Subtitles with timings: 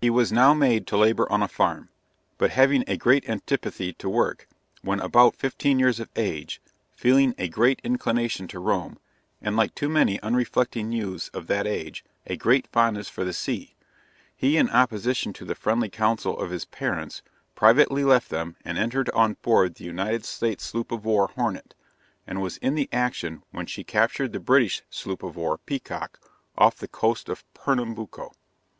[0.00, 1.88] He was now made to labor on a farm;
[2.38, 4.46] but having a great antipathy to work,
[4.82, 6.62] when about fifteen years of age,
[6.94, 8.96] feeling a great inclination to roam,
[9.42, 13.74] and like too many unreflecting youths of that age, a great fondness for the sea,
[14.36, 17.22] he in opposition to the friendly counsel of his parents,
[17.56, 21.74] privately left them and entered on board the United States sloop of war, Hornet,
[22.24, 26.20] and was in the action when she captured the British sloop of war Peacock,
[26.56, 28.30] off the coast of Pernambuco.